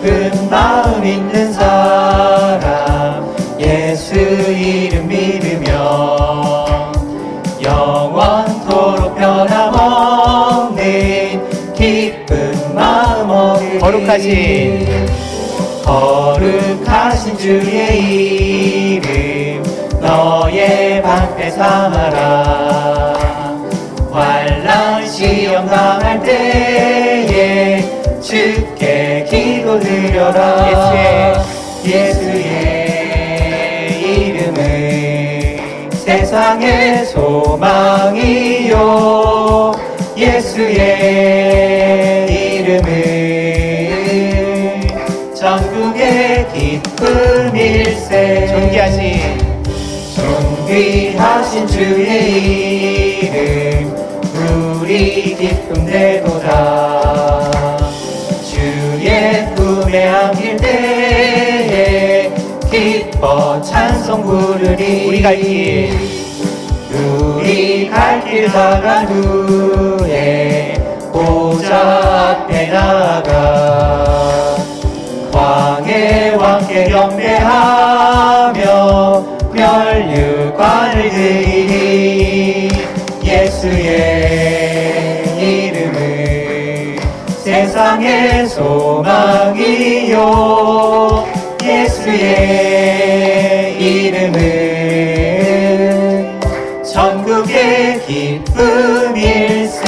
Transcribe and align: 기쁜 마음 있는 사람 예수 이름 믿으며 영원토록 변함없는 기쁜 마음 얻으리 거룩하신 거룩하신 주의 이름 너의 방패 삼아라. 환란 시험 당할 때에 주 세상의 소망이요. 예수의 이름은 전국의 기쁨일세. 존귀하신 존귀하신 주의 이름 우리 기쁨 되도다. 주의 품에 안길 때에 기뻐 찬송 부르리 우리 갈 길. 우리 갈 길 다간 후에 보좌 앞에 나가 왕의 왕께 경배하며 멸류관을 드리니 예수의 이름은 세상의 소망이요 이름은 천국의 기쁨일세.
기쁜 0.00 0.48
마음 0.48 1.04
있는 1.04 1.52
사람 1.52 3.34
예수 3.58 4.14
이름 4.14 5.08
믿으며 5.08 5.74
영원토록 7.60 9.16
변함없는 9.16 10.76
기쁜 11.74 12.74
마음 12.76 13.28
얻으리 13.30 13.80
거룩하신 13.80 14.86
거룩하신 15.84 17.36
주의 17.36 19.00
이름 19.00 19.64
너의 20.00 21.02
방패 21.02 21.50
삼아라. 21.50 23.14
환란 24.12 25.04
시험 25.08 25.66
당할 25.66 26.22
때에 26.22 27.98
주 28.20 28.77
세상의 36.08 37.04
소망이요. 37.04 38.72
예수의 40.16 40.80
이름은 42.64 42.88
전국의 45.34 46.46
기쁨일세. 46.54 48.46
존귀하신 48.46 49.20
존귀하신 50.16 51.66
주의 51.66 53.18
이름 53.18 53.94
우리 54.80 55.36
기쁨 55.36 55.84
되도다. 55.84 57.50
주의 58.50 59.54
품에 59.54 60.06
안길 60.08 60.56
때에 60.56 61.27
기뻐 63.18 63.60
찬송 63.62 64.22
부르리 64.22 65.08
우리 65.08 65.20
갈 65.20 65.36
길. 65.40 65.90
우리 66.92 67.88
갈 67.90 68.24
길 68.24 68.46
다간 68.46 69.06
후에 69.06 70.74
보좌 71.12 72.36
앞에 72.42 72.68
나가 72.70 74.56
왕의 75.32 76.36
왕께 76.36 76.84
경배하며 76.90 78.56
멸류관을 79.52 81.10
드리니 81.10 82.68
예수의 83.24 85.24
이름은 85.38 86.98
세상의 87.42 88.46
소망이요 88.48 90.18
이름은 93.88 94.38
천국의 96.84 98.04
기쁨일세. 98.06 99.78